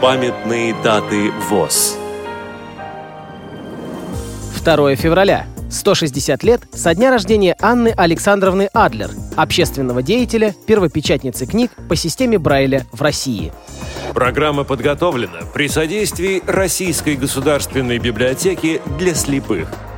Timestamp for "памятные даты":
0.00-1.30